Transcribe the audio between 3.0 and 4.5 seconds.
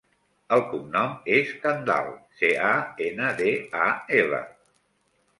ena, de, a, ela.